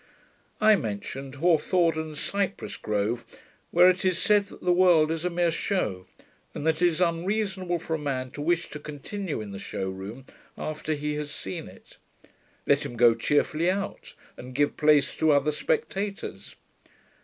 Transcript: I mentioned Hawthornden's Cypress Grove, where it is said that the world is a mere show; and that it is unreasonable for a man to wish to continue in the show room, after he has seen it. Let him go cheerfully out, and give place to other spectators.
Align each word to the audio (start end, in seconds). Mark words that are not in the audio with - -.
I 0.59 0.75
mentioned 0.77 1.35
Hawthornden's 1.35 2.19
Cypress 2.19 2.75
Grove, 2.75 3.23
where 3.69 3.87
it 3.87 4.03
is 4.03 4.17
said 4.17 4.47
that 4.47 4.63
the 4.63 4.71
world 4.73 5.11
is 5.11 5.23
a 5.25 5.29
mere 5.29 5.51
show; 5.51 6.07
and 6.55 6.65
that 6.65 6.81
it 6.81 6.87
is 6.87 7.01
unreasonable 7.01 7.77
for 7.77 7.93
a 7.93 7.99
man 7.99 8.31
to 8.31 8.41
wish 8.41 8.67
to 8.71 8.79
continue 8.79 9.41
in 9.41 9.51
the 9.51 9.59
show 9.59 9.91
room, 9.91 10.25
after 10.57 10.95
he 10.95 11.13
has 11.17 11.29
seen 11.29 11.67
it. 11.67 11.97
Let 12.65 12.83
him 12.83 12.95
go 12.95 13.13
cheerfully 13.13 13.69
out, 13.69 14.15
and 14.37 14.55
give 14.55 14.75
place 14.75 15.15
to 15.17 15.31
other 15.33 15.51
spectators. 15.51 16.55